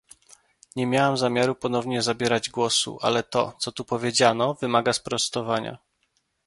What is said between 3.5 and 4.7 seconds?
co tu powiedziano,